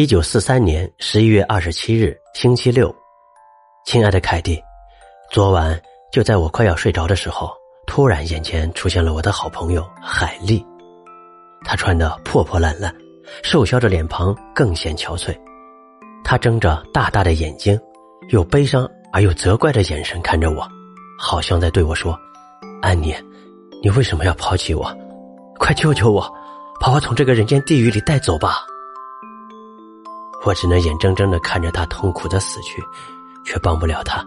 [0.00, 2.90] 一九四三年十一月二十七日，星期六。
[3.84, 4.58] 亲爱的凯蒂，
[5.30, 5.78] 昨晚
[6.10, 7.52] 就在我快要睡着的时候，
[7.86, 10.64] 突然眼前出现了我的好朋友海丽。
[11.66, 12.90] 她穿得破破烂烂，
[13.42, 15.38] 瘦削着脸庞更显憔悴。
[16.24, 17.78] 她睁着大大的眼睛，
[18.30, 20.66] 有悲伤而又责怪的眼神看着我，
[21.18, 22.18] 好像在对我说
[22.80, 23.14] ：“安妮，
[23.82, 24.90] 你为什么要抛弃我？
[25.58, 26.26] 快救救我，
[26.80, 28.64] 把我从这个人间地狱里带走吧！”
[30.44, 32.82] 我只能眼睁睁的看着他痛苦的死去，
[33.44, 34.24] 却帮不了他。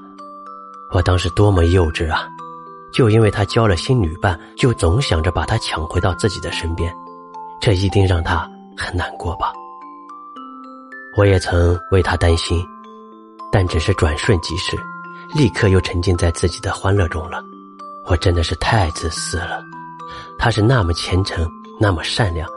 [0.92, 2.28] 我当时多么幼稚啊！
[2.92, 6.94] 就因为他交了新女伴，就总想着把他抢回到自己的身边，
[7.60, 9.52] 这一定让他很难过吧？
[11.18, 12.64] 我也曾为他担心，
[13.52, 14.78] 但只是转瞬即逝，
[15.34, 17.44] 立刻又沉浸在自己的欢乐中了。
[18.06, 19.64] 我真的是太自私了。
[20.38, 21.50] 他是那么虔诚，
[21.80, 22.48] 那么善良，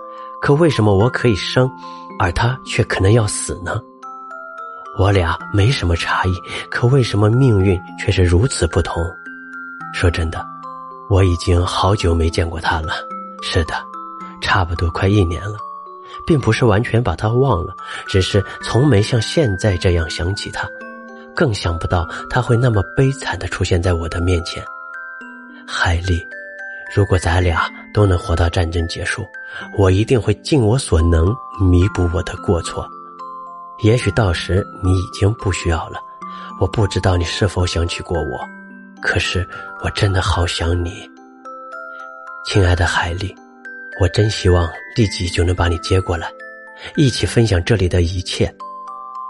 [0.42, 1.70] 可为什么我可以生？
[2.18, 3.80] 而他却可能要死呢。
[4.98, 6.34] 我俩没什么差异，
[6.70, 9.02] 可为什么命运却是如此不同？
[9.92, 10.44] 说真的，
[11.10, 12.94] 我已经好久没见过他了。
[13.42, 13.74] 是的，
[14.40, 15.58] 差不多快一年了，
[16.26, 17.74] 并不是完全把他忘了，
[18.06, 20.66] 只是从没像现在这样想起他，
[21.34, 24.64] 更想不到他会那么悲惨的出现在我的面前。
[25.66, 26.26] 海莉。
[26.94, 29.26] 如果咱俩都能活到战争结束，
[29.76, 32.88] 我一定会尽我所能弥补我的过错。
[33.80, 36.00] 也许到时你已经不需要了，
[36.60, 38.40] 我不知道你是否想起过我，
[39.02, 39.46] 可是
[39.82, 41.10] 我真的好想你，
[42.46, 43.34] 亲爱的海莉，
[44.00, 46.30] 我真希望立即就能把你接过来，
[46.96, 48.46] 一起分享这里的一切。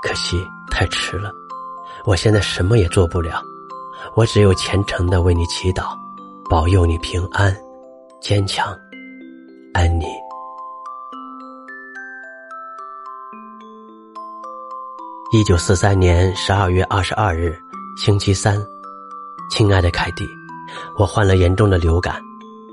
[0.03, 0.37] 可惜
[0.71, 1.33] 太迟了，
[2.05, 3.43] 我现在什么也做不了，
[4.15, 5.99] 我只有虔诚的为你祈祷。
[6.49, 7.55] 保佑你平安、
[8.21, 8.73] 坚强、
[9.75, 10.07] 安妮。
[15.33, 17.59] 一九四三年十二月二十二日，
[17.99, 18.65] 星期三，
[19.51, 20.25] 亲爱的凯蒂，
[20.97, 22.23] 我患了严重的流感，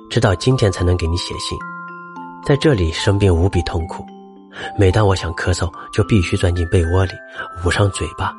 [0.07, 1.57] 直到今天才能给你写信。
[2.45, 4.05] 在这里生病无比痛苦，
[4.77, 7.13] 每当我想咳嗽，就必须钻进被窝里
[7.65, 8.31] 捂上嘴巴，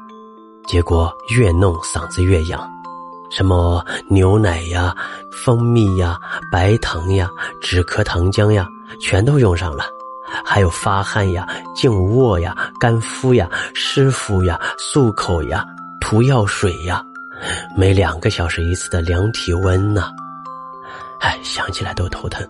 [0.64, 2.70] 结果越弄嗓子越痒。
[3.30, 4.94] 什么牛奶呀、
[5.34, 6.18] 蜂蜜呀、
[6.50, 7.28] 白糖呀、
[7.60, 8.66] 止咳糖浆呀，
[9.00, 9.84] 全都用上了。
[10.44, 15.64] 还有发汗呀、静卧呀、干敷呀、湿敷呀、漱口呀、
[16.00, 17.04] 涂药水呀，
[17.76, 20.10] 每两个小时一次的量体温呢。
[21.20, 22.46] 哎，想起来都头疼。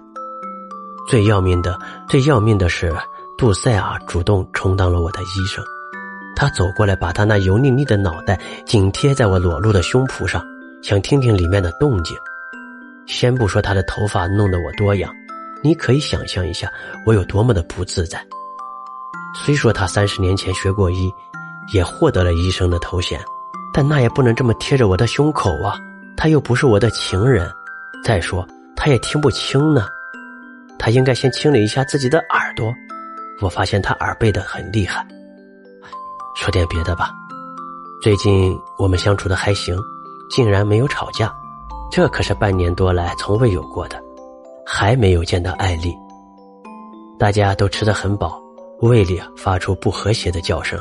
[1.09, 1.79] 最要命的，
[2.09, 2.95] 最要命的是，
[3.37, 5.65] 杜塞尔主动充当了我的医生。
[6.37, 10.43] 他走过来，把他那油腻腻的脑袋紧贴在我裸露的胸脯上。
[10.83, 12.17] 想听听里面的动静，
[13.07, 15.13] 先不说他的头发弄得我多痒，
[15.63, 16.71] 你可以想象一下
[17.05, 18.25] 我有多么的不自在。
[19.35, 21.13] 虽说他三十年前学过医，
[21.73, 23.21] 也获得了医生的头衔，
[23.73, 25.79] 但那也不能这么贴着我的胸口啊！
[26.17, 27.51] 他又不是我的情人，
[28.05, 29.87] 再说他也听不清呢。
[30.79, 32.73] 他应该先清理一下自己的耳朵，
[33.41, 35.07] 我发现他耳背的很厉害。
[36.37, 37.11] 说点别的吧，
[38.03, 39.77] 最近我们相处的还行。
[40.31, 41.33] 竟然没有吵架，
[41.97, 44.03] 这可是半年多来从未有过的。
[44.67, 45.95] 还没有见到艾丽，
[47.21, 48.43] 大家都吃得很饱，
[48.81, 50.77] 胃里发出不和谐的叫声。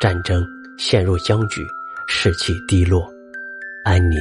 [0.00, 0.44] 战争
[0.76, 1.64] 陷入僵局，
[2.08, 3.08] 士气低落。
[3.84, 4.16] 安妮，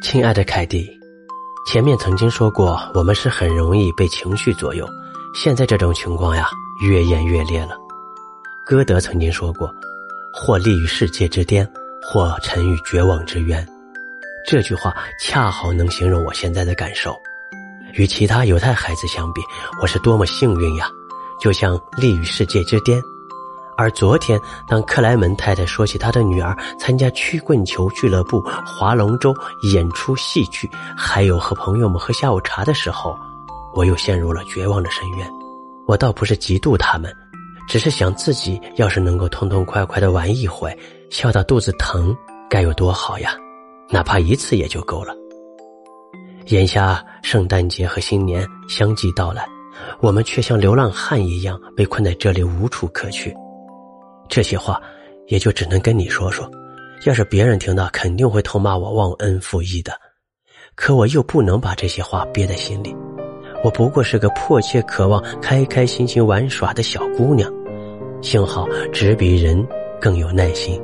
[0.00, 0.88] 亲爱的凯蒂，
[1.66, 4.88] 前面曾经说过，我们是很容易被情绪左右。
[5.34, 6.46] 现在这种情况呀，
[6.86, 7.76] 越演越烈了。
[8.64, 9.68] 歌德曾经说过。
[10.32, 11.68] 或立于世界之巅，
[12.12, 13.64] 或沉于绝望之渊。
[14.44, 17.16] 这句话恰好能形容我现在的感受。
[17.92, 19.40] 与其他犹太孩子相比，
[19.80, 20.88] 我是多么幸运呀！
[21.40, 23.00] 就像立于世界之巅。
[23.76, 29.32] 而昨天，当克莱门太太说起她的女儿参加曲棍球俱乐部、划龙舟、
[29.72, 33.16] 演出戏剧，还有和朋友们喝下午茶的时候，
[33.72, 35.30] 我又陷入了绝望的深渊。
[35.86, 37.14] 我倒不是嫉妒他们。
[37.68, 40.76] 只是想自己要是能够痛痛快快的玩一回，
[41.10, 42.16] 笑到肚子疼，
[42.48, 43.36] 该有多好呀！
[43.90, 45.12] 哪怕一次也就够了。
[46.46, 49.44] 眼下圣诞节和新年相继到来，
[50.00, 53.34] 我们却像流浪汉一样被困在这里，无处可去。
[54.28, 54.80] 这些话
[55.26, 56.48] 也就只能跟你说说，
[57.04, 59.92] 要是别人听到，肯定会痛骂我忘恩负义的。
[60.76, 62.94] 可我又不能把这些话憋在心里，
[63.64, 67.52] 我不过是个迫切渴望开开心心玩耍的小姑娘。
[68.22, 69.66] 幸好纸比人
[70.00, 70.80] 更有耐心，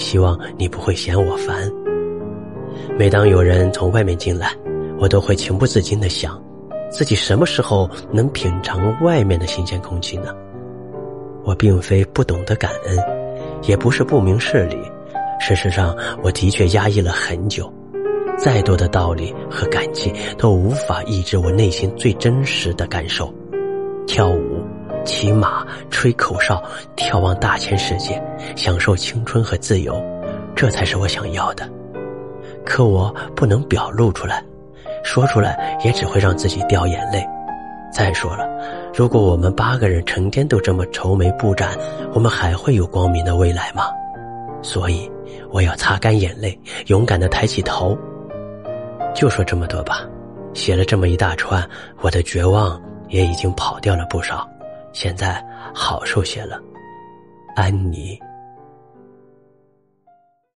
[0.00, 1.70] 希望你不会嫌我烦。
[2.98, 4.50] 每当有人从外面进来，
[4.98, 6.42] 我都会情不自禁的想：
[6.90, 10.34] 自己什么时候能品尝外面的新鲜空气呢？
[11.44, 12.98] 我并非不懂得感恩，
[13.62, 14.76] 也不是不明事理。
[15.38, 17.70] 事实上，我的确压抑了很久。
[18.38, 23.32] 再多的道理和感激都无法抑制我内心最真实的感受。
[24.06, 24.49] 跳舞、
[25.04, 26.62] 骑马、吹口哨、
[26.96, 28.22] 眺望大千世界，
[28.56, 30.02] 享受青春和自由，
[30.54, 31.68] 这才是我想要的。
[32.64, 34.44] 可我不能表露出来，
[35.02, 37.26] 说出来也只会让自己掉眼泪。
[37.92, 38.46] 再说了，
[38.94, 41.76] 如果我们八个人成天都这么愁眉不展，
[42.12, 43.84] 我们还会有光明的未来吗？
[44.62, 45.10] 所以，
[45.50, 46.56] 我要擦干眼泪，
[46.86, 47.98] 勇敢的抬起头。
[49.12, 50.06] 就说这么多吧，
[50.54, 51.68] 写了这么一大串，
[52.00, 54.48] 我的绝望也已经跑掉了不少，
[54.92, 55.44] 现在
[55.74, 56.60] 好受些了，
[57.56, 58.18] 安妮。